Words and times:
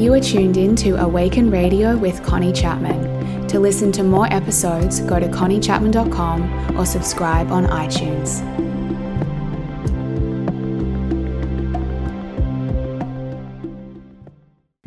You 0.00 0.14
are 0.14 0.20
tuned 0.20 0.56
in 0.56 0.76
to 0.76 0.92
Awaken 0.92 1.50
Radio 1.50 1.94
with 1.94 2.22
Connie 2.22 2.54
Chapman. 2.54 3.46
To 3.48 3.60
listen 3.60 3.92
to 3.92 4.02
more 4.02 4.26
episodes, 4.32 5.00
go 5.00 5.20
to 5.20 5.28
conniechapman.com 5.28 6.78
or 6.78 6.86
subscribe 6.86 7.52
on 7.52 7.66
iTunes. 7.66 8.40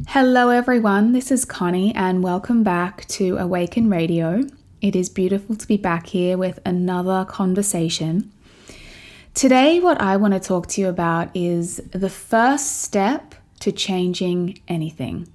Hello, 0.07 0.49
everyone. 0.49 1.11
This 1.11 1.29
is 1.29 1.45
Connie, 1.45 1.93
and 1.93 2.23
welcome 2.23 2.63
back 2.63 3.07
to 3.09 3.37
Awaken 3.37 3.91
Radio. 3.91 4.41
It 4.81 4.95
is 4.95 5.09
beautiful 5.09 5.55
to 5.57 5.67
be 5.67 5.77
back 5.77 6.07
here 6.07 6.39
with 6.39 6.57
another 6.65 7.23
conversation. 7.25 8.31
Today, 9.35 9.79
what 9.79 10.01
I 10.01 10.17
want 10.17 10.33
to 10.33 10.39
talk 10.39 10.65
to 10.69 10.81
you 10.81 10.87
about 10.89 11.29
is 11.35 11.77
the 11.91 12.09
first 12.09 12.81
step 12.81 13.35
to 13.63 13.71
changing 13.71 14.59
anything. 14.67 15.25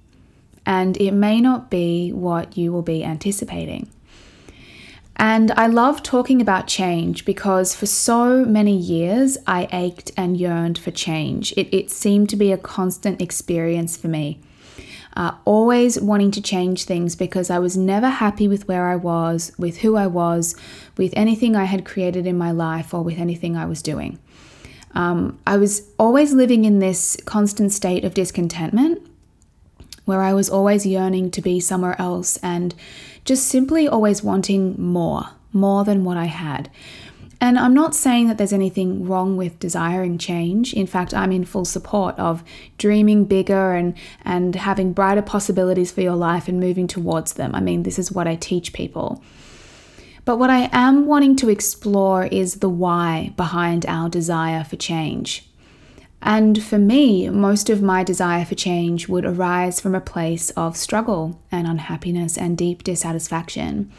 And 0.63 0.95
it 0.97 1.11
may 1.11 1.41
not 1.41 1.71
be 1.71 2.13
what 2.13 2.55
you 2.55 2.71
will 2.71 2.83
be 2.83 3.03
anticipating. 3.03 3.89
And 5.15 5.51
I 5.51 5.65
love 5.65 6.03
talking 6.03 6.39
about 6.39 6.67
change 6.67 7.25
because 7.25 7.75
for 7.75 7.87
so 7.87 8.45
many 8.45 8.77
years 8.77 9.35
I 9.47 9.67
ached 9.71 10.11
and 10.15 10.37
yearned 10.37 10.77
for 10.77 10.91
change. 10.91 11.53
It, 11.57 11.75
it 11.75 11.89
seemed 11.89 12.29
to 12.29 12.35
be 12.35 12.51
a 12.51 12.57
constant 12.57 13.19
experience 13.19 13.97
for 13.97 14.07
me. 14.07 14.39
Uh, 15.17 15.31
always 15.43 15.99
wanting 15.99 16.29
to 16.31 16.41
change 16.41 16.85
things 16.85 17.15
because 17.15 17.49
I 17.49 17.57
was 17.57 17.75
never 17.75 18.09
happy 18.09 18.47
with 18.47 18.67
where 18.67 18.85
I 18.89 18.95
was, 18.95 19.51
with 19.57 19.79
who 19.79 19.95
I 19.95 20.05
was, 20.05 20.55
with 20.97 21.13
anything 21.15 21.55
I 21.55 21.65
had 21.65 21.83
created 21.83 22.27
in 22.27 22.37
my 22.37 22.51
life, 22.51 22.93
or 22.93 23.03
with 23.03 23.17
anything 23.17 23.57
I 23.57 23.65
was 23.65 23.81
doing. 23.81 24.19
Um, 24.93 25.39
I 25.45 25.57
was 25.57 25.87
always 25.97 26.33
living 26.33 26.65
in 26.65 26.79
this 26.79 27.17
constant 27.25 27.71
state 27.71 28.03
of 28.03 28.13
discontentment 28.13 29.05
where 30.05 30.21
I 30.21 30.33
was 30.33 30.49
always 30.49 30.85
yearning 30.85 31.29
to 31.31 31.41
be 31.41 31.59
somewhere 31.59 31.95
else 32.01 32.37
and 32.37 32.73
just 33.25 33.47
simply 33.47 33.87
always 33.87 34.23
wanting 34.23 34.81
more, 34.81 35.29
more 35.53 35.83
than 35.83 36.03
what 36.03 36.17
I 36.17 36.25
had. 36.25 36.71
And 37.41 37.57
I'm 37.57 37.73
not 37.73 37.95
saying 37.95 38.27
that 38.27 38.37
there's 38.37 38.51
anything 38.51 39.07
wrong 39.07 39.37
with 39.37 39.59
desiring 39.59 40.17
change. 40.17 40.73
In 40.73 40.87
fact, 40.87 41.13
I'm 41.13 41.31
in 41.31 41.45
full 41.45 41.63
support 41.63 42.17
of 42.19 42.43
dreaming 42.77 43.25
bigger 43.25 43.75
and, 43.75 43.93
and 44.25 44.55
having 44.55 44.91
brighter 44.91 45.21
possibilities 45.21 45.91
for 45.91 46.01
your 46.01 46.15
life 46.15 46.49
and 46.49 46.59
moving 46.59 46.87
towards 46.87 47.33
them. 47.33 47.55
I 47.55 47.61
mean, 47.61 47.83
this 47.83 47.97
is 47.97 48.11
what 48.11 48.27
I 48.27 48.35
teach 48.35 48.73
people. 48.73 49.23
But 50.29 50.37
what 50.37 50.51
I 50.51 50.69
am 50.71 51.07
wanting 51.07 51.35
to 51.37 51.49
explore 51.49 52.25
is 52.25 52.59
the 52.59 52.69
why 52.69 53.33
behind 53.35 53.83
our 53.87 54.09
desire 54.09 54.63
for 54.63 54.75
change. 54.75 55.49
And 56.21 56.61
for 56.61 56.77
me, 56.77 57.27
most 57.29 57.67
of 57.67 57.81
my 57.81 58.03
desire 58.03 58.45
for 58.45 58.53
change 58.53 59.09
would 59.09 59.25
arise 59.25 59.79
from 59.79 59.95
a 59.95 59.99
place 59.99 60.51
of 60.51 60.77
struggle 60.77 61.41
and 61.51 61.65
unhappiness 61.65 62.37
and 62.37 62.55
deep 62.55 62.83
dissatisfaction. 62.83 63.91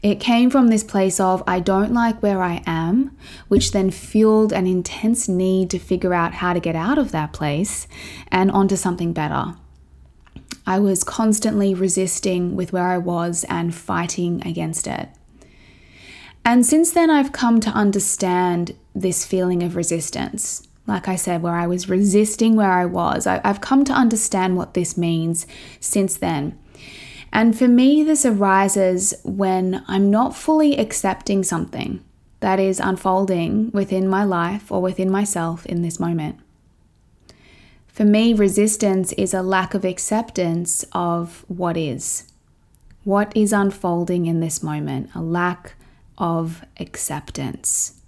It 0.00 0.20
came 0.20 0.48
from 0.48 0.68
this 0.68 0.84
place 0.84 1.18
of, 1.18 1.42
I 1.44 1.58
don't 1.58 1.92
like 1.92 2.22
where 2.22 2.40
I 2.40 2.62
am, 2.66 3.16
which 3.48 3.72
then 3.72 3.90
fueled 3.90 4.52
an 4.52 4.68
intense 4.68 5.28
need 5.28 5.70
to 5.70 5.80
figure 5.80 6.14
out 6.14 6.34
how 6.34 6.52
to 6.52 6.60
get 6.60 6.76
out 6.76 6.98
of 6.98 7.10
that 7.10 7.32
place 7.32 7.88
and 8.28 8.48
onto 8.52 8.76
something 8.76 9.12
better. 9.12 9.56
I 10.68 10.78
was 10.78 11.02
constantly 11.02 11.74
resisting 11.74 12.54
with 12.54 12.72
where 12.72 12.86
I 12.86 12.98
was 12.98 13.44
and 13.48 13.74
fighting 13.74 14.40
against 14.46 14.86
it. 14.86 15.08
And 16.44 16.66
since 16.66 16.92
then, 16.92 17.10
I've 17.10 17.32
come 17.32 17.60
to 17.60 17.70
understand 17.70 18.76
this 18.94 19.24
feeling 19.24 19.62
of 19.62 19.76
resistance. 19.76 20.66
Like 20.86 21.08
I 21.08 21.16
said, 21.16 21.42
where 21.42 21.54
I 21.54 21.66
was 21.66 21.88
resisting 21.88 22.56
where 22.56 22.72
I 22.72 22.84
was, 22.84 23.26
I, 23.26 23.40
have 23.44 23.62
come 23.62 23.84
to 23.84 23.92
understand 23.92 24.56
what 24.56 24.74
this 24.74 24.98
means 24.98 25.46
since 25.80 26.16
then. 26.16 26.58
And 27.32 27.58
for 27.58 27.66
me, 27.66 28.02
this 28.02 28.26
arises 28.26 29.14
when 29.24 29.82
I'm 29.88 30.10
not 30.10 30.36
fully 30.36 30.76
accepting 30.78 31.42
something 31.42 32.04
that 32.40 32.60
is 32.60 32.78
unfolding 32.78 33.70
within 33.72 34.06
my 34.06 34.22
life 34.22 34.70
or 34.70 34.82
within 34.82 35.10
myself 35.10 35.64
in 35.64 35.80
this 35.80 35.98
moment. 35.98 36.38
For 37.88 38.04
me, 38.04 38.34
resistance 38.34 39.12
is 39.14 39.32
a 39.32 39.40
lack 39.40 39.72
of 39.72 39.84
acceptance 39.84 40.84
of 40.92 41.44
what 41.48 41.76
is, 41.78 42.30
what 43.04 43.34
is 43.34 43.52
unfolding 43.52 44.26
in 44.26 44.40
this 44.40 44.62
moment, 44.62 45.10
a 45.14 45.22
lack 45.22 45.74
of 46.18 46.64
acceptance. 46.78 48.00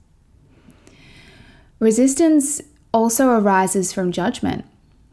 Resistance 1.79 2.63
also 2.93 3.31
arises 3.31 3.93
from 3.93 4.13
judgment. 4.13 4.65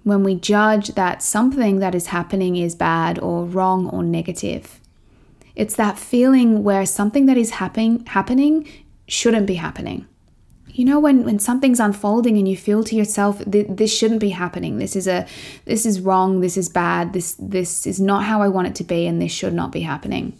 When 0.03 0.23
we 0.23 0.35
judge 0.35 0.89
that 0.95 1.21
something 1.23 1.79
that 1.79 1.95
is 1.95 2.07
happening 2.07 2.55
is 2.55 2.75
bad 2.75 3.19
or 3.19 3.45
wrong 3.45 3.89
or 3.89 4.03
negative. 4.03 4.79
It's 5.55 5.75
that 5.75 5.99
feeling 5.99 6.63
where 6.63 6.85
something 6.85 7.25
that 7.27 7.37
is 7.37 7.51
happen- 7.51 8.05
happening 8.07 8.67
shouldn't 9.07 9.47
be 9.47 9.55
happening. 9.55 10.07
You 10.67 10.85
know 10.85 10.99
when, 10.99 11.23
when 11.23 11.37
something's 11.37 11.79
unfolding 11.79 12.37
and 12.37 12.47
you 12.47 12.57
feel 12.57 12.83
to 12.85 12.95
yourself 12.95 13.41
this 13.45 13.95
shouldn't 13.95 14.21
be 14.21 14.29
happening. 14.29 14.79
This 14.79 14.95
is 14.95 15.07
a 15.07 15.27
this 15.65 15.85
is 15.85 16.01
wrong, 16.01 16.41
this 16.41 16.57
is 16.57 16.67
bad. 16.67 17.13
This 17.13 17.35
this 17.37 17.85
is 17.85 17.99
not 17.99 18.23
how 18.23 18.41
I 18.41 18.47
want 18.47 18.67
it 18.67 18.75
to 18.75 18.83
be 18.83 19.05
and 19.05 19.21
this 19.21 19.31
should 19.31 19.53
not 19.53 19.71
be 19.71 19.81
happening. 19.81 20.37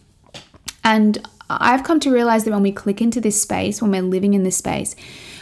And 0.83 1.23
I've 1.49 1.83
come 1.83 1.99
to 2.01 2.13
realize 2.13 2.43
that 2.43 2.51
when 2.51 2.63
we 2.63 2.71
click 2.71 3.01
into 3.01 3.21
this 3.21 3.41
space, 3.41 3.81
when 3.81 3.91
we're 3.91 4.01
living 4.01 4.33
in 4.33 4.43
this 4.43 4.57
space, 4.57 4.95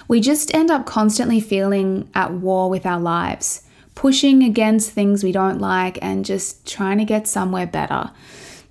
we 0.08 0.20
just 0.20 0.54
end 0.54 0.70
up 0.70 0.86
constantly 0.86 1.40
feeling 1.40 2.10
at 2.14 2.34
war 2.34 2.70
with 2.70 2.86
our 2.86 3.00
lives, 3.00 3.64
pushing 3.96 4.44
against 4.44 4.92
things 4.92 5.24
we 5.24 5.32
don't 5.32 5.60
like 5.60 5.98
and 6.02 6.26
just 6.26 6.68
trying 6.68 6.98
to 6.98 7.06
get 7.06 7.28
somewhere 7.28 7.68
better. 7.68 8.12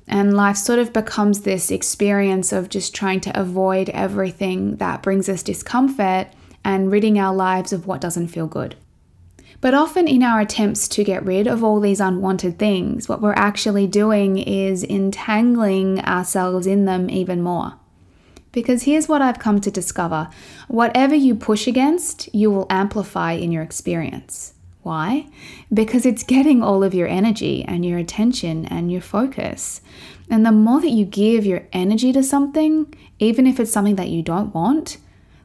And 0.06 0.36
life 0.36 0.56
sort 0.56 0.80
of 0.80 0.92
becomes 0.92 1.42
this 1.42 1.70
experience 1.70 2.52
of 2.52 2.68
just 2.68 2.94
trying 2.94 3.20
to 3.20 3.40
avoid 3.40 3.88
everything 3.90 4.76
that 4.76 5.02
brings 5.02 5.28
us 5.28 5.42
discomfort 5.42 6.26
and 6.64 6.90
ridding 6.90 7.18
our 7.18 7.34
lives 7.34 7.72
of 7.72 7.86
what 7.86 8.00
doesn't 8.00 8.28
feel 8.28 8.46
good. 8.46 8.74
But 9.60 9.74
often, 9.74 10.08
in 10.08 10.22
our 10.22 10.40
attempts 10.40 10.88
to 10.88 11.04
get 11.04 11.24
rid 11.24 11.46
of 11.46 11.62
all 11.62 11.80
these 11.80 12.00
unwanted 12.00 12.58
things, 12.58 13.08
what 13.08 13.20
we're 13.20 13.34
actually 13.34 13.86
doing 13.86 14.38
is 14.38 14.82
entangling 14.82 16.00
ourselves 16.00 16.66
in 16.66 16.86
them 16.86 17.10
even 17.10 17.42
more. 17.42 17.74
Because 18.52 18.84
here's 18.84 19.08
what 19.08 19.22
I've 19.22 19.38
come 19.38 19.60
to 19.60 19.70
discover 19.70 20.28
whatever 20.66 21.14
you 21.14 21.34
push 21.34 21.66
against, 21.66 22.34
you 22.34 22.50
will 22.50 22.66
amplify 22.70 23.32
in 23.32 23.52
your 23.52 23.62
experience. 23.62 24.54
Why? 24.82 25.26
Because 25.72 26.06
it's 26.06 26.22
getting 26.22 26.62
all 26.62 26.82
of 26.82 26.94
your 26.94 27.06
energy 27.06 27.62
and 27.62 27.84
your 27.84 27.98
attention 27.98 28.64
and 28.66 28.90
your 28.90 29.02
focus. 29.02 29.82
And 30.30 30.44
the 30.46 30.52
more 30.52 30.80
that 30.80 30.88
you 30.88 31.04
give 31.04 31.44
your 31.44 31.66
energy 31.72 32.12
to 32.14 32.22
something, 32.22 32.92
even 33.18 33.46
if 33.46 33.60
it's 33.60 33.72
something 33.72 33.96
that 33.96 34.08
you 34.08 34.22
don't 34.22 34.54
want, 34.54 34.96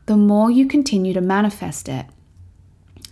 the 0.05 0.15
more 0.15 0.49
you 0.49 0.67
continue 0.67 1.13
to 1.13 1.21
manifest 1.21 1.89
it. 1.89 2.05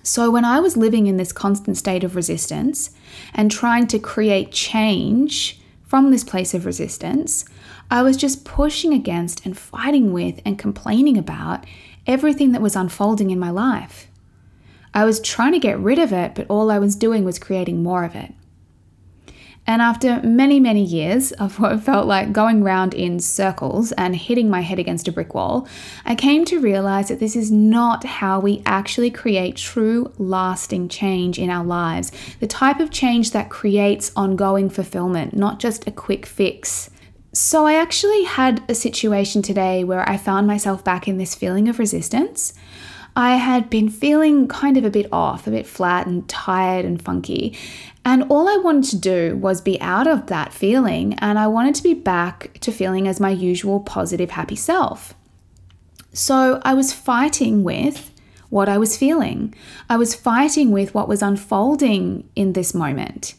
So, 0.06 0.30
when 0.30 0.44
I 0.44 0.60
was 0.60 0.76
living 0.76 1.08
in 1.08 1.16
this 1.16 1.32
constant 1.32 1.78
state 1.78 2.04
of 2.04 2.18
resistance 2.18 2.92
and 3.34 3.50
trying 3.50 3.88
to 3.88 4.00
create 4.00 4.52
change 4.52 5.62
from 5.86 6.12
this 6.12 6.26
place 6.26 6.54
of 6.54 6.66
resistance, 6.66 7.46
I 7.90 8.02
was 8.02 8.18
just 8.18 8.44
pushing 8.44 8.94
against 8.94 9.46
and 9.46 9.58
fighting 9.58 10.12
with 10.12 10.42
and 10.46 10.60
complaining 10.60 11.18
about 11.18 11.66
everything 12.06 12.52
that 12.52 12.62
was 12.62 12.76
unfolding 12.76 13.30
in 13.30 13.40
my 13.40 13.50
life. 13.50 14.08
I 14.94 15.06
was 15.06 15.22
trying 15.22 15.54
to 15.54 15.60
get 15.60 15.80
rid 15.80 16.00
of 16.00 16.12
it, 16.12 16.36
but 16.36 16.48
all 16.50 16.70
I 16.70 16.80
was 16.80 16.98
doing 16.98 17.24
was 17.24 17.40
creating 17.40 17.82
more 17.82 18.04
of 18.04 18.14
it. 18.14 18.34
And 19.66 19.82
after 19.82 20.22
many, 20.24 20.60
many 20.60 20.84
years 20.84 21.32
of 21.34 21.60
what 21.60 21.82
felt 21.82 22.08
like 22.08 22.34
going 22.34 22.64
round 22.64 22.94
in 22.94 23.20
circles 23.20 23.92
and 23.94 24.16
hitting 24.16 24.50
my 24.50 24.62
head 24.62 24.80
against 24.80 25.08
a 25.08 25.12
brick 25.12 25.34
wall, 25.34 25.68
I 26.06 26.16
came 26.16 26.46
to 26.46 26.60
realize 26.60 27.08
that 27.08 27.20
this 27.20 27.36
is 27.36 27.52
not 27.52 28.04
how 28.04 28.40
we 28.40 28.62
actually 28.66 29.12
create 29.12 29.56
true, 29.56 30.12
lasting 30.18 30.90
change 30.90 31.40
in 31.40 31.50
our 31.50 31.66
lives. 31.66 32.12
The 32.40 32.48
type 32.48 32.80
of 32.80 32.92
change 32.92 33.32
that 33.32 33.50
creates 33.50 34.12
ongoing 34.16 34.70
fulfillment, 34.70 35.36
not 35.36 35.60
just 35.60 35.88
a 35.88 35.92
quick 35.92 36.26
fix. 36.26 36.90
So, 37.36 37.66
I 37.66 37.74
actually 37.74 38.26
had 38.26 38.64
a 38.70 38.76
situation 38.76 39.42
today 39.42 39.84
where 39.84 40.08
I 40.08 40.18
found 40.18 40.46
myself 40.46 40.84
back 40.84 41.08
in 41.08 41.18
this 41.18 41.34
feeling 41.34 41.68
of 41.68 41.80
resistance. 41.80 42.54
I 43.16 43.36
had 43.36 43.70
been 43.70 43.90
feeling 43.90 44.48
kind 44.48 44.78
of 44.78 44.86
a 44.86 44.90
bit 44.90 45.08
off, 45.12 45.46
a 45.46 45.52
bit 45.52 45.68
flat 45.68 46.08
and 46.08 46.28
tired 46.28 46.86
and 46.86 47.02
funky. 47.02 47.58
And 48.04 48.24
all 48.24 48.50
I 48.50 48.58
wanted 48.58 48.90
to 48.92 48.98
do 48.98 49.38
was 49.38 49.62
be 49.62 49.80
out 49.80 50.08
of 50.08 50.28
that 50.28 50.52
feeling, 50.52 51.14
and 51.16 51.38
I 51.38 51.48
wanted 51.48 51.76
to 51.76 51.84
be 51.84 51.94
back 51.94 52.58
to 52.62 52.72
feeling 52.72 53.08
as 53.08 53.20
my 53.20 53.30
usual 53.30 53.80
positive, 53.80 54.32
happy 54.32 54.56
self. 54.56 55.14
So 56.12 56.62
I 56.64 56.74
was 56.74 56.94
fighting 56.94 57.64
with 57.64 58.12
what 58.50 58.70
I 58.70 58.78
was 58.78 58.98
feeling. 58.98 59.54
I 59.90 59.98
was 59.98 60.16
fighting 60.16 60.72
with 60.72 60.94
what 60.94 61.08
was 61.08 61.22
unfolding 61.22 62.30
in 62.36 62.54
this 62.54 62.74
moment. 62.74 63.36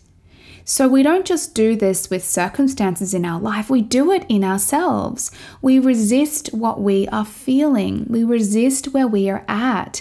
So 0.66 0.88
we 0.88 1.02
don't 1.02 1.26
just 1.26 1.55
do 1.55 1.76
this 1.76 2.08
with 2.08 2.25
circumstances 2.25 3.12
in 3.12 3.26
our 3.26 3.38
life, 3.38 3.69
we 3.69 3.82
do 3.82 4.11
it 4.11 4.25
in 4.31 4.43
ourselves. 4.43 5.31
We 5.61 5.78
resist 5.78 6.55
what 6.55 6.81
we 6.81 7.06
are 7.08 7.26
feeling, 7.26 8.06
we 8.08 8.25
resist 8.25 8.94
where 8.94 9.06
we 9.06 9.28
are 9.28 9.44
at. 9.46 10.00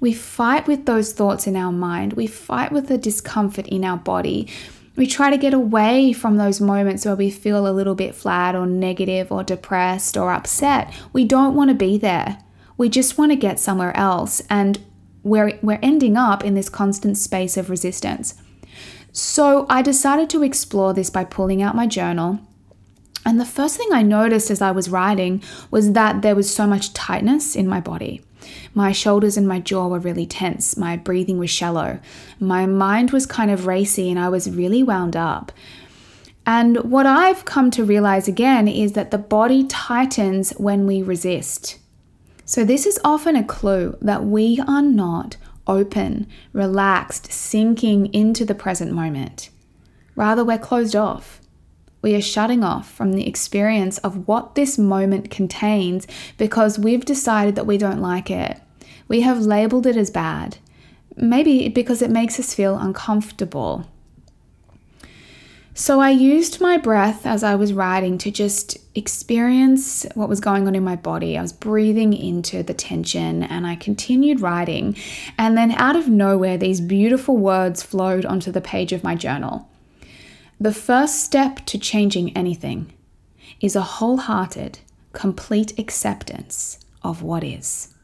We 0.00 0.14
fight 0.14 0.66
with 0.66 0.86
those 0.86 1.12
thoughts 1.12 1.46
in 1.46 1.56
our 1.56 1.72
mind, 1.72 2.14
we 2.14 2.26
fight 2.26 2.72
with 2.72 2.88
the 2.88 2.96
discomfort 2.96 3.66
in 3.66 3.84
our 3.84 3.98
body. 3.98 4.48
We 4.96 5.06
try 5.06 5.30
to 5.30 5.36
get 5.36 5.54
away 5.54 6.14
from 6.14 6.38
those 6.38 6.60
moments 6.60 7.04
where 7.04 7.14
we 7.14 7.30
feel 7.30 7.68
a 7.68 7.70
little 7.70 7.94
bit 7.94 8.14
flat 8.14 8.56
or 8.56 8.66
negative 8.66 9.30
or 9.30 9.44
depressed 9.44 10.16
or 10.16 10.32
upset. 10.32 10.92
We 11.12 11.24
don't 11.24 11.54
want 11.54 11.68
to 11.68 11.74
be 11.74 11.98
there. 11.98 12.38
We 12.76 12.88
just 12.88 13.16
want 13.16 13.30
to 13.30 13.36
get 13.36 13.60
somewhere 13.60 13.96
else. 13.96 14.42
And 14.50 14.80
we're, 15.22 15.56
we're 15.62 15.78
ending 15.82 16.16
up 16.16 16.42
in 16.44 16.54
this 16.54 16.68
constant 16.68 17.16
space 17.16 17.56
of 17.56 17.70
resistance. 17.70 18.34
So 19.18 19.66
I 19.68 19.82
decided 19.82 20.30
to 20.30 20.44
explore 20.44 20.94
this 20.94 21.10
by 21.10 21.24
pulling 21.24 21.60
out 21.60 21.74
my 21.74 21.88
journal. 21.88 22.38
And 23.26 23.40
the 23.40 23.44
first 23.44 23.76
thing 23.76 23.88
I 23.90 24.00
noticed 24.00 24.48
as 24.48 24.62
I 24.62 24.70
was 24.70 24.88
writing 24.88 25.42
was 25.72 25.90
that 25.94 26.22
there 26.22 26.36
was 26.36 26.54
so 26.54 26.68
much 26.68 26.92
tightness 26.92 27.56
in 27.56 27.66
my 27.66 27.80
body. 27.80 28.22
My 28.74 28.92
shoulders 28.92 29.36
and 29.36 29.48
my 29.48 29.58
jaw 29.58 29.88
were 29.88 29.98
really 29.98 30.24
tense. 30.24 30.76
My 30.76 30.96
breathing 30.96 31.36
was 31.36 31.50
shallow. 31.50 31.98
My 32.38 32.64
mind 32.66 33.10
was 33.10 33.26
kind 33.26 33.50
of 33.50 33.66
racy 33.66 34.08
and 34.08 34.20
I 34.20 34.28
was 34.28 34.48
really 34.48 34.84
wound 34.84 35.16
up. 35.16 35.50
And 36.46 36.76
what 36.84 37.04
I've 37.04 37.44
come 37.44 37.72
to 37.72 37.84
realize 37.84 38.28
again 38.28 38.68
is 38.68 38.92
that 38.92 39.10
the 39.10 39.18
body 39.18 39.66
tightens 39.66 40.50
when 40.58 40.86
we 40.86 41.02
resist. 41.02 41.78
So, 42.44 42.64
this 42.64 42.86
is 42.86 43.00
often 43.04 43.34
a 43.34 43.44
clue 43.44 43.98
that 44.00 44.24
we 44.24 44.62
are 44.68 44.80
not 44.80 45.36
open, 45.68 46.26
relaxed, 46.52 47.30
sinking 47.30 48.12
into 48.14 48.44
the 48.44 48.54
present 48.54 48.92
moment. 48.92 49.50
Rather, 50.16 50.44
we're 50.44 50.58
closed 50.58 50.96
off. 50.96 51.40
We 52.00 52.14
are 52.14 52.20
shutting 52.20 52.64
off 52.64 52.90
from 52.90 53.12
the 53.12 53.28
experience 53.28 53.98
of 53.98 54.26
what 54.26 54.54
this 54.54 54.78
moment 54.78 55.30
contains 55.30 56.06
because 56.36 56.78
we've 56.78 57.04
decided 57.04 57.54
that 57.56 57.66
we 57.66 57.76
don't 57.78 58.00
like 58.00 58.30
it. 58.30 58.60
We 59.08 59.22
have 59.22 59.40
labeled 59.40 59.86
it 59.86 59.96
as 59.96 60.10
bad, 60.10 60.58
maybe 61.16 61.68
because 61.68 62.02
it 62.02 62.10
makes 62.10 62.38
us 62.38 62.54
feel 62.54 62.76
uncomfortable. 62.76 63.86
So 65.78 66.00
I 66.00 66.10
used 66.10 66.60
my 66.60 66.76
breath 66.76 67.24
as 67.24 67.44
I 67.44 67.54
was 67.54 67.72
writing 67.72 68.18
to 68.18 68.32
just 68.32 68.78
experience 68.96 70.04
what 70.16 70.28
was 70.28 70.40
going 70.40 70.66
on 70.66 70.74
in 70.74 70.82
my 70.82 70.96
body. 70.96 71.38
I 71.38 71.40
was 71.40 71.52
breathing 71.52 72.12
into 72.12 72.64
the 72.64 72.74
tension 72.74 73.44
and 73.44 73.64
I 73.64 73.76
continued 73.76 74.40
writing. 74.40 74.96
And 75.38 75.56
then 75.56 75.70
out 75.70 75.94
of 75.94 76.08
nowhere, 76.08 76.58
these 76.58 76.80
beautiful 76.80 77.36
words 77.36 77.80
flowed 77.80 78.26
onto 78.26 78.50
the 78.50 78.60
page 78.60 78.92
of 78.92 79.04
my 79.04 79.14
journal. 79.14 79.70
The 80.58 80.74
first 80.74 81.22
step 81.22 81.64
to 81.66 81.78
changing 81.78 82.36
anything 82.36 82.92
is 83.60 83.76
a 83.76 83.82
wholehearted, 83.82 84.80
complete 85.12 85.78
acceptance 85.78 86.80
of 87.04 87.22
what 87.22 87.44
is. 87.44 87.94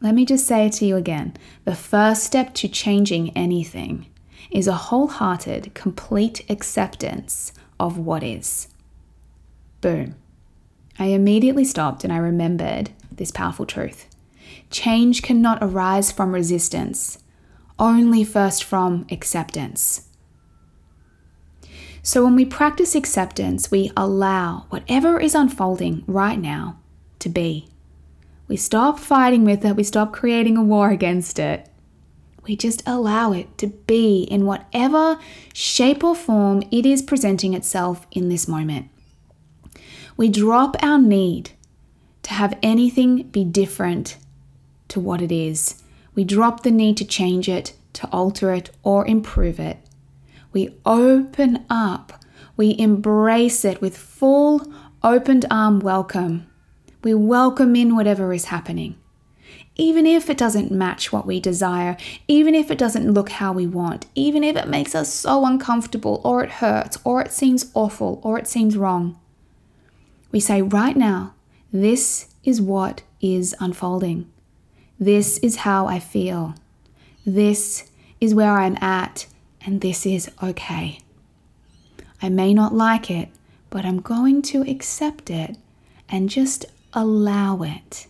Let 0.00 0.16
me 0.16 0.26
just 0.26 0.48
say 0.48 0.66
it 0.66 0.72
to 0.72 0.86
you 0.86 0.96
again. 0.96 1.36
The 1.66 1.76
first 1.76 2.24
step 2.24 2.52
to 2.54 2.68
changing 2.68 3.30
anything 3.36 4.06
is 4.52 4.68
a 4.68 4.74
wholehearted, 4.74 5.74
complete 5.74 6.48
acceptance 6.50 7.52
of 7.80 7.98
what 7.98 8.22
is. 8.22 8.68
Boom. 9.80 10.14
I 10.98 11.06
immediately 11.06 11.64
stopped 11.64 12.04
and 12.04 12.12
I 12.12 12.18
remembered 12.18 12.90
this 13.10 13.30
powerful 13.30 13.66
truth. 13.66 14.08
Change 14.70 15.22
cannot 15.22 15.58
arise 15.60 16.12
from 16.12 16.32
resistance, 16.32 17.18
only 17.78 18.24
first 18.24 18.62
from 18.62 19.06
acceptance. 19.10 20.08
So, 22.04 22.24
when 22.24 22.34
we 22.34 22.44
practice 22.44 22.94
acceptance, 22.94 23.70
we 23.70 23.92
allow 23.96 24.66
whatever 24.70 25.20
is 25.20 25.34
unfolding 25.34 26.02
right 26.06 26.38
now 26.38 26.78
to 27.20 27.28
be. 27.28 27.68
We 28.48 28.56
stop 28.56 28.98
fighting 28.98 29.44
with 29.44 29.64
it, 29.64 29.76
we 29.76 29.84
stop 29.84 30.12
creating 30.12 30.56
a 30.56 30.62
war 30.62 30.90
against 30.90 31.38
it. 31.38 31.68
We 32.44 32.56
just 32.56 32.82
allow 32.86 33.32
it 33.32 33.56
to 33.58 33.68
be 33.68 34.24
in 34.24 34.46
whatever 34.46 35.18
shape 35.54 36.02
or 36.02 36.14
form 36.14 36.62
it 36.70 36.84
is 36.84 37.02
presenting 37.02 37.54
itself 37.54 38.06
in 38.10 38.28
this 38.28 38.48
moment. 38.48 38.88
We 40.16 40.28
drop 40.28 40.76
our 40.82 40.98
need 40.98 41.52
to 42.24 42.34
have 42.34 42.58
anything 42.62 43.24
be 43.24 43.44
different 43.44 44.16
to 44.88 45.00
what 45.00 45.22
it 45.22 45.32
is. 45.32 45.82
We 46.14 46.24
drop 46.24 46.62
the 46.62 46.70
need 46.70 46.96
to 46.98 47.04
change 47.04 47.48
it, 47.48 47.74
to 47.94 48.06
alter 48.08 48.52
it, 48.52 48.70
or 48.82 49.06
improve 49.06 49.58
it 49.58 49.78
we 50.52 50.74
open 50.84 51.64
up, 51.70 52.22
we 52.56 52.78
embrace 52.78 53.64
it 53.64 53.80
with 53.80 53.96
full, 53.96 54.70
opened 55.02 55.46
arm 55.50 55.80
welcome. 55.80 56.46
We 57.02 57.14
welcome 57.14 57.74
in 57.74 57.96
whatever 57.96 58.32
is 58.32 58.46
happening. 58.46 58.96
Even 59.76 60.06
if 60.06 60.28
it 60.28 60.36
doesn't 60.36 60.70
match 60.70 61.12
what 61.12 61.26
we 61.26 61.40
desire, 61.40 61.96
even 62.28 62.54
if 62.54 62.70
it 62.70 62.78
doesn't 62.78 63.12
look 63.12 63.30
how 63.30 63.52
we 63.52 63.66
want, 63.66 64.06
even 64.14 64.44
if 64.44 64.56
it 64.56 64.68
makes 64.68 64.94
us 64.94 65.12
so 65.12 65.46
uncomfortable, 65.46 66.20
or 66.24 66.44
it 66.44 66.50
hurts, 66.50 66.98
or 67.04 67.22
it 67.22 67.32
seems 67.32 67.70
awful, 67.74 68.20
or 68.22 68.38
it 68.38 68.46
seems 68.46 68.76
wrong, 68.76 69.18
we 70.30 70.40
say 70.40 70.62
right 70.62 70.96
now, 70.96 71.34
this 71.72 72.34
is 72.44 72.60
what 72.60 73.02
is 73.20 73.54
unfolding. 73.60 74.30
This 74.98 75.38
is 75.38 75.56
how 75.56 75.86
I 75.86 75.98
feel. 75.98 76.54
This 77.24 77.90
is 78.20 78.34
where 78.34 78.58
I'm 78.58 78.76
at 78.80 79.26
and 79.64 79.80
this 79.80 80.06
is 80.06 80.30
okay. 80.42 81.00
I 82.20 82.28
may 82.28 82.52
not 82.54 82.74
like 82.74 83.10
it, 83.10 83.28
but 83.70 83.84
I'm 83.84 84.00
going 84.00 84.42
to 84.42 84.62
accept 84.62 85.30
it 85.30 85.56
and 86.08 86.28
just 86.28 86.66
allow 86.92 87.62
it. 87.62 88.06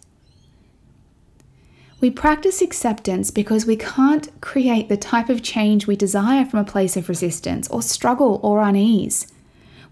We 2.02 2.10
practice 2.10 2.60
acceptance 2.60 3.30
because 3.30 3.64
we 3.64 3.76
can't 3.76 4.28
create 4.40 4.88
the 4.88 4.96
type 4.96 5.28
of 5.28 5.40
change 5.40 5.86
we 5.86 5.94
desire 5.94 6.44
from 6.44 6.58
a 6.58 6.64
place 6.64 6.96
of 6.96 7.08
resistance 7.08 7.68
or 7.68 7.80
struggle 7.80 8.40
or 8.42 8.60
unease. 8.60 9.32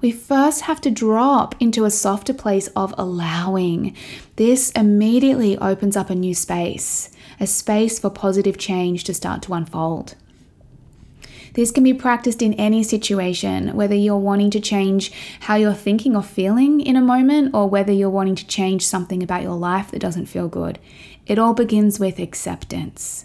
We 0.01 0.11
first 0.11 0.63
have 0.63 0.81
to 0.81 0.91
drop 0.91 1.55
into 1.61 1.85
a 1.85 1.91
softer 1.91 2.35
place 2.35 2.67
of 2.75 2.93
allowing. 2.99 3.95
This 4.35 4.73
immediately 4.73 5.57
opens 5.59 5.97
up 5.97 6.11
a 6.11 6.17
new 6.17 6.35
space, 6.35 7.13
a 7.39 7.47
space 7.47 8.01
for 8.01 8.11
positive 8.11 8.59
change 8.59 9.05
to 9.05 9.15
start 9.15 9.41
to 9.43 9.55
unfold. 9.55 10.17
This 11.55 11.71
can 11.71 11.83
be 11.83 11.95
practiced 11.95 12.43
in 12.43 12.55
any 12.55 12.83
situation, 12.83 13.75
whether 13.75 13.95
you're 13.95 14.17
wanting 14.17 14.51
to 14.51 14.61
change 14.61 15.13
how 15.41 15.57
you're 15.57 15.75
thinking 15.75 16.15
or 16.15 16.23
feeling 16.23 16.81
in 16.81 16.97
a 16.97 17.01
moment, 17.01 17.55
or 17.55 17.69
whether 17.69 17.93
you're 17.93 18.11
wanting 18.11 18.37
to 18.37 18.47
change 18.47 18.87
something 18.87 19.23
about 19.23 19.43
your 19.43 19.57
life 19.57 19.91
that 19.91 20.01
doesn't 20.01 20.27
feel 20.27 20.49
good. 20.49 20.79
It 21.31 21.39
all 21.39 21.55
begins 21.55 22.01
with 22.01 22.19
acceptance. 22.19 23.25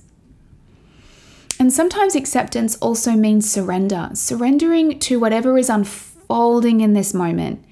And 1.60 1.74
sometimes 1.74 2.14
acceptance 2.14 2.76
also 2.76 3.14
means 3.14 3.52
surrender, 3.52 4.12
surrendering 4.14 5.00
to 5.00 5.20
whatever 5.20 5.58
is 5.58 5.72
unfolding 5.72 6.82
in 6.82 6.94
this 6.94 7.16
moment. 7.16 7.66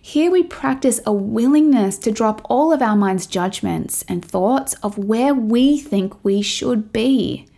Here 0.00 0.30
we 0.30 0.44
practice 0.44 1.00
a 1.04 1.12
willingness 1.12 1.98
to 1.98 2.12
drop 2.12 2.40
all 2.44 2.72
of 2.72 2.80
our 2.80 2.94
mind's 2.94 3.26
judgments 3.26 4.04
and 4.06 4.24
thoughts 4.24 4.74
of 4.74 4.96
where 4.96 5.34
we 5.34 5.80
think 5.80 6.24
we 6.24 6.40
should 6.40 6.92
be. 6.92 7.48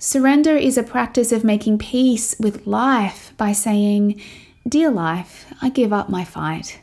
Surrender 0.00 0.56
is 0.56 0.76
a 0.76 0.82
practice 0.82 1.30
of 1.30 1.44
making 1.44 1.78
peace 1.78 2.34
with 2.40 2.66
life 2.66 3.34
by 3.36 3.52
saying, 3.52 4.20
Dear 4.68 4.90
life, 4.90 5.46
I 5.62 5.68
give 5.68 5.92
up 5.92 6.08
my 6.08 6.24
fight. 6.24 6.80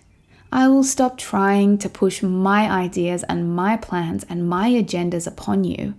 I 0.51 0.67
will 0.67 0.83
stop 0.83 1.17
trying 1.17 1.77
to 1.79 1.89
push 1.89 2.23
my 2.23 2.69
ideas 2.69 3.23
and 3.23 3.55
my 3.55 3.77
plans 3.77 4.25
and 4.29 4.47
my 4.47 4.69
agendas 4.69 5.27
upon 5.27 5.63
you. 5.63 5.95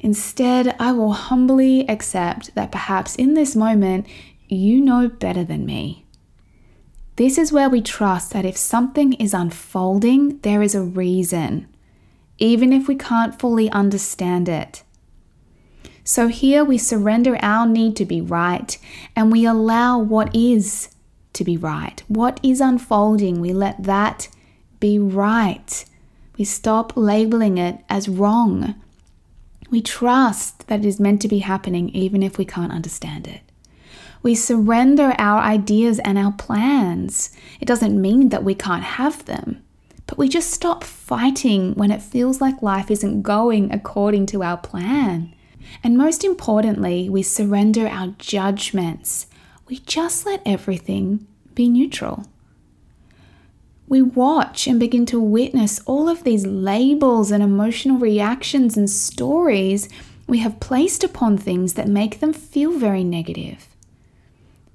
Instead, 0.00 0.76
I 0.78 0.92
will 0.92 1.12
humbly 1.12 1.88
accept 1.88 2.54
that 2.54 2.70
perhaps 2.70 3.16
in 3.16 3.34
this 3.34 3.56
moment 3.56 4.06
you 4.48 4.80
know 4.80 5.08
better 5.08 5.42
than 5.42 5.66
me. 5.66 6.04
This 7.16 7.38
is 7.38 7.52
where 7.52 7.70
we 7.70 7.80
trust 7.80 8.30
that 8.32 8.44
if 8.44 8.56
something 8.56 9.14
is 9.14 9.32
unfolding, 9.32 10.38
there 10.40 10.62
is 10.62 10.74
a 10.74 10.82
reason, 10.82 11.66
even 12.38 12.72
if 12.72 12.86
we 12.86 12.94
can't 12.94 13.38
fully 13.38 13.70
understand 13.70 14.48
it. 14.48 14.82
So 16.04 16.28
here 16.28 16.62
we 16.62 16.78
surrender 16.78 17.36
our 17.42 17.66
need 17.66 17.96
to 17.96 18.04
be 18.04 18.20
right 18.20 18.78
and 19.16 19.32
we 19.32 19.44
allow 19.44 19.98
what 19.98 20.32
is 20.36 20.90
to 21.36 21.44
be 21.44 21.56
right. 21.56 22.02
What 22.08 22.40
is 22.42 22.60
unfolding, 22.60 23.40
we 23.40 23.52
let 23.52 23.82
that 23.84 24.28
be 24.80 24.98
right. 24.98 25.84
We 26.36 26.44
stop 26.44 26.92
labeling 26.96 27.58
it 27.58 27.80
as 27.88 28.08
wrong. 28.08 28.74
We 29.70 29.80
trust 29.80 30.66
that 30.68 30.80
it 30.80 30.86
is 30.86 31.00
meant 31.00 31.22
to 31.22 31.28
be 31.28 31.38
happening 31.40 31.88
even 31.90 32.22
if 32.22 32.38
we 32.38 32.44
can't 32.44 32.72
understand 32.72 33.26
it. 33.26 33.40
We 34.22 34.34
surrender 34.34 35.14
our 35.18 35.40
ideas 35.40 35.98
and 36.00 36.18
our 36.18 36.32
plans. 36.32 37.30
It 37.60 37.66
doesn't 37.66 38.00
mean 38.00 38.30
that 38.30 38.44
we 38.44 38.54
can't 38.54 38.82
have 38.82 39.24
them, 39.24 39.62
but 40.06 40.18
we 40.18 40.28
just 40.28 40.50
stop 40.50 40.84
fighting 40.84 41.74
when 41.74 41.90
it 41.90 42.02
feels 42.02 42.40
like 42.40 42.62
life 42.62 42.90
isn't 42.90 43.22
going 43.22 43.72
according 43.72 44.26
to 44.26 44.42
our 44.42 44.56
plan. 44.56 45.32
And 45.82 45.96
most 45.96 46.24
importantly, 46.24 47.08
we 47.08 47.22
surrender 47.22 47.86
our 47.86 48.08
judgments. 48.18 49.26
We 49.66 49.78
just 49.78 50.24
let 50.24 50.42
everything 50.46 51.26
be 51.54 51.68
neutral. 51.68 52.26
We 53.88 54.02
watch 54.02 54.66
and 54.66 54.78
begin 54.80 55.06
to 55.06 55.20
witness 55.20 55.80
all 55.86 56.08
of 56.08 56.24
these 56.24 56.46
labels 56.46 57.30
and 57.30 57.42
emotional 57.42 57.98
reactions 57.98 58.76
and 58.76 58.88
stories 58.90 59.88
we 60.26 60.38
have 60.38 60.60
placed 60.60 61.04
upon 61.04 61.38
things 61.38 61.74
that 61.74 61.88
make 61.88 62.18
them 62.20 62.32
feel 62.32 62.72
very 62.72 63.04
negative. 63.04 63.68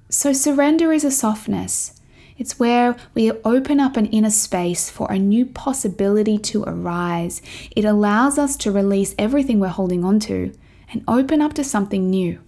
So, 0.08 0.32
surrender 0.32 0.92
is 0.92 1.04
a 1.04 1.10
softness. 1.10 2.00
It's 2.38 2.58
where 2.58 2.96
we 3.14 3.30
open 3.30 3.80
up 3.80 3.96
an 3.96 4.06
inner 4.06 4.30
space 4.30 4.90
for 4.90 5.10
a 5.10 5.18
new 5.18 5.46
possibility 5.46 6.38
to 6.38 6.64
arise. 6.64 7.40
It 7.76 7.84
allows 7.84 8.38
us 8.38 8.56
to 8.58 8.72
release 8.72 9.14
everything 9.18 9.60
we're 9.60 9.68
holding 9.68 10.04
on 10.04 10.20
to 10.20 10.52
and 10.92 11.04
open 11.06 11.40
up 11.40 11.54
to 11.54 11.64
something 11.64 12.10
new. 12.10 12.40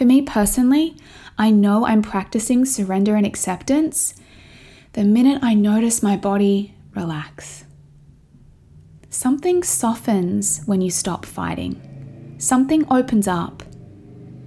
For 0.00 0.06
me 0.06 0.22
personally, 0.22 0.96
I 1.36 1.50
know 1.50 1.84
I'm 1.84 2.00
practicing 2.00 2.64
surrender 2.64 3.16
and 3.16 3.26
acceptance 3.26 4.14
the 4.94 5.04
minute 5.04 5.40
I 5.42 5.52
notice 5.52 6.02
my 6.02 6.16
body 6.16 6.74
relax. 6.94 7.66
Something 9.10 9.62
softens 9.62 10.62
when 10.64 10.80
you 10.80 10.90
stop 10.90 11.26
fighting. 11.26 12.34
Something 12.38 12.90
opens 12.90 13.28
up. 13.28 13.62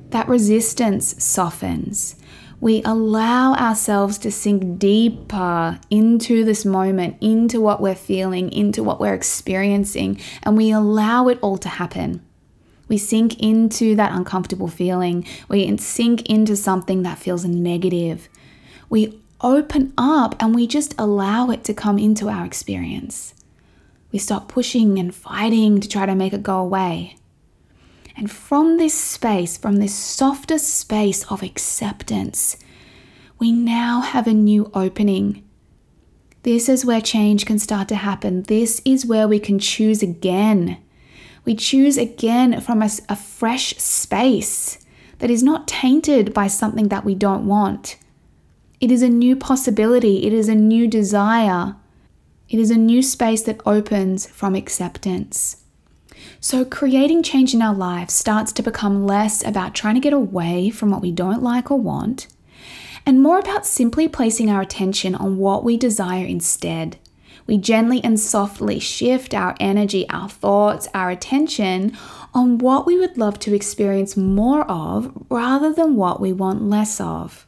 That 0.09 0.27
resistance 0.27 1.23
softens. 1.23 2.15
We 2.59 2.81
allow 2.81 3.53
ourselves 3.53 4.17
to 4.17 4.31
sink 4.31 4.79
deeper 4.79 5.79
into 5.91 6.43
this 6.45 6.65
moment, 6.65 7.17
into 7.21 7.61
what 7.61 7.79
we're 7.79 7.93
feeling, 7.93 8.51
into 8.51 8.81
what 8.81 8.99
we're 8.99 9.13
experiencing, 9.13 10.19
and 10.41 10.57
we 10.57 10.71
allow 10.71 11.27
it 11.27 11.37
all 11.43 11.59
to 11.59 11.69
happen. 11.69 12.25
We 12.87 12.97
sink 12.97 13.39
into 13.39 13.95
that 13.95 14.11
uncomfortable 14.11 14.67
feeling. 14.67 15.25
We 15.47 15.75
sink 15.77 16.29
into 16.29 16.55
something 16.55 17.03
that 17.03 17.17
feels 17.17 17.45
negative. 17.45 18.29
We 18.89 19.19
open 19.41 19.93
up 19.97 20.35
and 20.39 20.53
we 20.53 20.67
just 20.67 20.93
allow 20.97 21.49
it 21.49 21.63
to 21.65 21.73
come 21.73 21.97
into 21.97 22.29
our 22.29 22.45
experience. 22.45 23.33
We 24.11 24.19
stop 24.19 24.47
pushing 24.47 24.99
and 24.99 25.13
fighting 25.13 25.79
to 25.81 25.89
try 25.89 26.05
to 26.05 26.15
make 26.15 26.33
it 26.33 26.43
go 26.43 26.59
away. 26.59 27.17
And 28.15 28.29
from 28.29 28.77
this 28.77 28.93
space, 28.93 29.57
from 29.57 29.77
this 29.77 29.95
softer 29.95 30.59
space 30.59 31.23
of 31.31 31.41
acceptance, 31.41 32.57
we 33.39 33.51
now 33.51 34.01
have 34.01 34.27
a 34.27 34.33
new 34.33 34.69
opening. 34.73 35.43
This 36.43 36.69
is 36.69 36.85
where 36.85 37.01
change 37.01 37.45
can 37.45 37.57
start 37.57 37.87
to 37.87 37.95
happen. 37.95 38.43
This 38.43 38.81
is 38.85 39.05
where 39.05 39.27
we 39.27 39.39
can 39.39 39.57
choose 39.57 40.03
again. 40.03 40.77
We 41.45 41.55
choose 41.55 41.97
again 41.97 42.61
from 42.61 42.81
a, 42.81 42.89
a 43.09 43.15
fresh 43.15 43.75
space 43.77 44.79
that 45.19 45.29
is 45.29 45.43
not 45.43 45.67
tainted 45.67 46.33
by 46.33 46.47
something 46.47 46.87
that 46.89 47.05
we 47.05 47.15
don't 47.15 47.47
want. 47.47 47.97
It 48.79 48.91
is 48.91 49.01
a 49.01 49.09
new 49.09 49.35
possibility, 49.35 50.25
it 50.25 50.33
is 50.33 50.49
a 50.49 50.55
new 50.55 50.87
desire, 50.87 51.75
it 52.49 52.59
is 52.59 52.71
a 52.71 52.77
new 52.77 53.01
space 53.01 53.41
that 53.43 53.61
opens 53.65 54.27
from 54.27 54.55
acceptance. 54.55 55.63
So, 56.39 56.65
creating 56.65 57.23
change 57.23 57.53
in 57.53 57.61
our 57.61 57.73
lives 57.73 58.13
starts 58.13 58.51
to 58.53 58.63
become 58.63 59.05
less 59.05 59.45
about 59.45 59.73
trying 59.73 59.95
to 59.95 60.01
get 60.01 60.13
away 60.13 60.69
from 60.69 60.89
what 60.89 61.01
we 61.01 61.11
don't 61.11 61.41
like 61.41 61.71
or 61.71 61.79
want, 61.79 62.27
and 63.05 63.23
more 63.23 63.39
about 63.39 63.65
simply 63.65 64.07
placing 64.07 64.49
our 64.49 64.61
attention 64.61 65.15
on 65.15 65.37
what 65.37 65.63
we 65.63 65.77
desire 65.77 66.25
instead 66.25 66.97
we 67.45 67.57
gently 67.57 68.03
and 68.03 68.19
softly 68.19 68.79
shift 68.79 69.33
our 69.33 69.55
energy, 69.59 70.07
our 70.09 70.29
thoughts, 70.29 70.87
our 70.93 71.09
attention 71.09 71.97
on 72.33 72.57
what 72.57 72.85
we 72.85 72.97
would 72.97 73.17
love 73.17 73.39
to 73.39 73.53
experience 73.53 74.15
more 74.15 74.63
of 74.69 75.11
rather 75.29 75.73
than 75.73 75.95
what 75.95 76.21
we 76.21 76.31
want 76.31 76.63
less 76.63 77.01
of. 77.01 77.45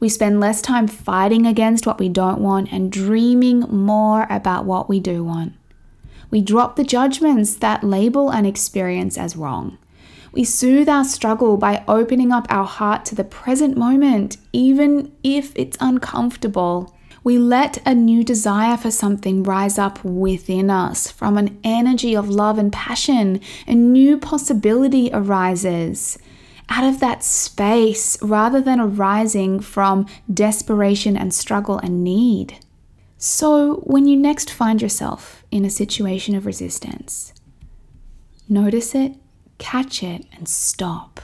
We 0.00 0.08
spend 0.08 0.40
less 0.40 0.60
time 0.60 0.88
fighting 0.88 1.46
against 1.46 1.86
what 1.86 2.00
we 2.00 2.08
don't 2.08 2.40
want 2.40 2.72
and 2.72 2.90
dreaming 2.90 3.60
more 3.60 4.26
about 4.28 4.64
what 4.64 4.88
we 4.88 4.98
do 4.98 5.22
want. 5.22 5.52
We 6.30 6.40
drop 6.40 6.76
the 6.76 6.82
judgments 6.82 7.54
that 7.56 7.84
label 7.84 8.30
an 8.30 8.46
experience 8.46 9.16
as 9.16 9.36
wrong. 9.36 9.78
We 10.32 10.44
soothe 10.44 10.88
our 10.88 11.04
struggle 11.04 11.58
by 11.58 11.84
opening 11.86 12.32
up 12.32 12.46
our 12.48 12.64
heart 12.64 13.04
to 13.06 13.14
the 13.14 13.22
present 13.22 13.76
moment, 13.76 14.38
even 14.52 15.12
if 15.22 15.52
it's 15.54 15.76
uncomfortable 15.78 16.96
we 17.24 17.38
let 17.38 17.78
a 17.86 17.94
new 17.94 18.24
desire 18.24 18.76
for 18.76 18.90
something 18.90 19.42
rise 19.42 19.78
up 19.78 20.02
within 20.04 20.70
us 20.70 21.10
from 21.10 21.38
an 21.38 21.58
energy 21.62 22.16
of 22.16 22.28
love 22.28 22.58
and 22.58 22.72
passion. 22.72 23.40
A 23.66 23.74
new 23.74 24.18
possibility 24.18 25.10
arises 25.12 26.18
out 26.68 26.84
of 26.84 27.00
that 27.00 27.22
space 27.22 28.20
rather 28.22 28.60
than 28.60 28.80
arising 28.80 29.60
from 29.60 30.06
desperation 30.32 31.16
and 31.16 31.32
struggle 31.32 31.78
and 31.78 32.02
need. 32.02 32.58
So, 33.18 33.76
when 33.84 34.08
you 34.08 34.16
next 34.16 34.50
find 34.50 34.82
yourself 34.82 35.44
in 35.52 35.64
a 35.64 35.70
situation 35.70 36.34
of 36.34 36.44
resistance, 36.44 37.32
notice 38.48 38.96
it, 38.96 39.14
catch 39.58 40.02
it, 40.02 40.26
and 40.32 40.48
stop. 40.48 41.20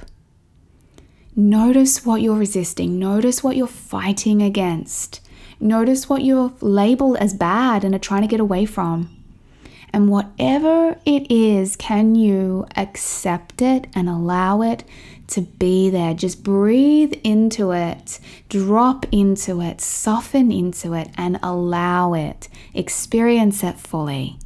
Notice 1.34 2.06
what 2.06 2.22
you're 2.22 2.36
resisting, 2.36 3.00
notice 3.00 3.42
what 3.42 3.56
you're 3.56 3.66
fighting 3.66 4.42
against. 4.42 5.20
Notice 5.60 6.08
what 6.08 6.22
you're 6.22 6.52
labeled 6.60 7.16
as 7.16 7.34
bad 7.34 7.84
and 7.84 7.94
are 7.94 7.98
trying 7.98 8.22
to 8.22 8.28
get 8.28 8.40
away 8.40 8.64
from. 8.64 9.14
And 9.92 10.10
whatever 10.10 10.98
it 11.04 11.30
is, 11.30 11.74
can 11.74 12.14
you 12.14 12.66
accept 12.76 13.62
it 13.62 13.86
and 13.94 14.08
allow 14.08 14.62
it 14.62 14.84
to 15.28 15.40
be 15.40 15.90
there? 15.90 16.14
Just 16.14 16.44
breathe 16.44 17.14
into 17.24 17.72
it, 17.72 18.20
drop 18.48 19.06
into 19.10 19.60
it, 19.62 19.80
soften 19.80 20.52
into 20.52 20.92
it, 20.92 21.10
and 21.16 21.38
allow 21.42 22.12
it. 22.12 22.48
Experience 22.74 23.64
it 23.64 23.80
fully. 23.80 24.38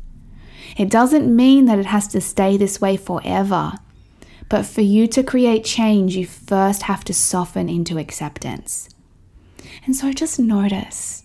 It 0.78 0.88
doesn't 0.88 1.34
mean 1.34 1.66
that 1.66 1.78
it 1.78 1.86
has 1.86 2.08
to 2.08 2.20
stay 2.20 2.56
this 2.56 2.80
way 2.80 2.96
forever. 2.96 3.74
But 4.48 4.64
for 4.64 4.80
you 4.82 5.06
to 5.08 5.22
create 5.22 5.64
change, 5.64 6.14
you 6.16 6.26
first 6.26 6.84
have 6.84 7.04
to 7.04 7.14
soften 7.14 7.68
into 7.68 7.98
acceptance. 7.98 8.88
And 9.84 9.96
so 9.96 10.12
just 10.12 10.38
notice 10.38 11.24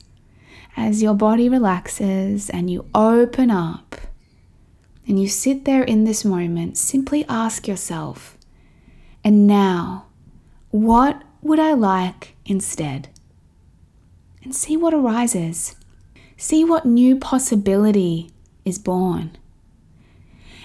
as 0.76 1.02
your 1.02 1.14
body 1.14 1.50
relaxes 1.50 2.50
and 2.50 2.70
you 2.70 2.86
open 2.94 3.52
up 3.52 3.96
and 5.08 5.20
you 5.20 5.28
sit 5.28 5.66
there 5.66 5.84
in 5.84 6.04
this 6.04 6.26
moment, 6.26 6.78
simply 6.78 7.26
ask 7.30 7.68
yourself, 7.68 8.38
and 9.24 9.48
now, 9.48 10.06
what 10.70 11.22
would 11.42 11.60
I 11.60 11.74
like 11.74 12.36
instead? 12.46 13.10
And 14.44 14.56
see 14.56 14.78
what 14.78 14.94
arises. 14.94 15.76
See 16.38 16.64
what 16.64 16.86
new 16.86 17.18
possibility 17.18 18.32
is 18.64 18.80
born. 18.80 19.38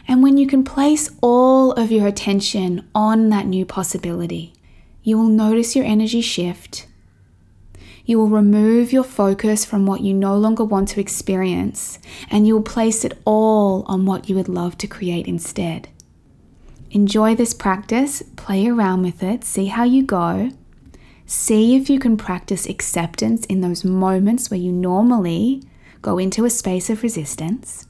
And 0.07 0.23
when 0.23 0.37
you 0.37 0.47
can 0.47 0.65
place 0.65 1.11
all 1.21 1.73
of 1.73 1.91
your 1.91 2.07
attention 2.07 2.89
on 2.95 3.29
that 3.31 3.47
new 3.47 3.65
possibility, 3.65 4.53
you 5.03 5.17
will 5.17 5.29
notice 5.29 5.75
your 5.75 5.85
energy 5.85 6.21
shift 6.21 6.87
you 8.13 8.19
will 8.19 8.29
remove 8.29 8.93
your 8.93 9.05
focus 9.05 9.65
from 9.65 9.87
what 9.87 10.03
you 10.03 10.13
no 10.13 10.37
longer 10.37 10.63
want 10.63 10.87
to 10.87 11.01
experience 11.01 11.99
and 12.31 12.47
you 12.47 12.53
will 12.53 12.63
place 12.63 13.07
it 13.07 13.19
all 13.25 13.85
on 13.87 14.05
what 14.05 14.29
you 14.29 14.37
would 14.37 14.51
love 14.51 14.77
to 14.77 14.87
create 14.87 15.27
instead. 15.27 15.89
Enjoy 16.91 17.35
this 17.35 17.55
practice, 17.55 18.23
play 18.37 18.67
around 18.67 19.03
with 19.03 19.23
it, 19.23 19.45
see 19.45 19.67
how 19.69 19.85
you 19.85 20.03
go. 20.03 20.51
See 21.25 21.75
if 21.75 21.89
you 21.89 21.99
can 21.99 22.19
practice 22.19 22.67
acceptance 22.67 23.47
in 23.47 23.63
those 23.63 23.83
moments 23.83 24.51
where 24.51 24.61
you 24.61 24.71
normally 24.71 25.63
go 26.03 26.19
into 26.19 26.45
a 26.45 26.51
space 26.51 26.91
of 26.91 27.03
resistance. 27.03 27.87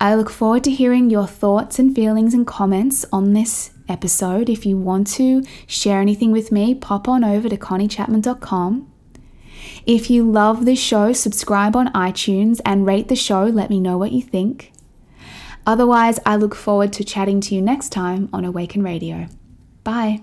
I 0.00 0.14
look 0.14 0.30
forward 0.30 0.64
to 0.64 0.70
hearing 0.70 1.10
your 1.10 1.26
thoughts 1.26 1.78
and 1.78 1.94
feelings 1.94 2.32
and 2.32 2.46
comments 2.46 3.04
on 3.12 3.34
this 3.34 3.72
episode. 3.86 4.48
If 4.48 4.64
you 4.64 4.78
want 4.78 5.08
to 5.18 5.42
share 5.66 6.00
anything 6.00 6.32
with 6.32 6.50
me, 6.50 6.74
pop 6.74 7.06
on 7.06 7.22
over 7.22 7.50
to 7.50 7.58
conniechapman.com. 7.58 8.93
If 9.86 10.10
you 10.10 10.30
love 10.30 10.64
the 10.64 10.76
show, 10.76 11.12
subscribe 11.12 11.76
on 11.76 11.92
iTunes 11.92 12.60
and 12.64 12.86
rate 12.86 13.08
the 13.08 13.16
show. 13.16 13.44
Let 13.44 13.70
me 13.70 13.80
know 13.80 13.98
what 13.98 14.12
you 14.12 14.22
think. 14.22 14.72
Otherwise, 15.66 16.18
I 16.26 16.36
look 16.36 16.54
forward 16.54 16.92
to 16.94 17.04
chatting 17.04 17.40
to 17.42 17.54
you 17.54 17.62
next 17.62 17.90
time 17.90 18.28
on 18.32 18.44
Awaken 18.44 18.82
Radio. 18.82 19.28
Bye. 19.82 20.20